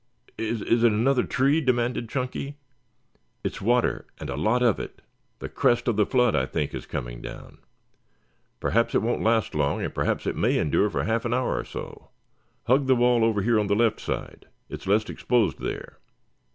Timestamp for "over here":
13.23-13.59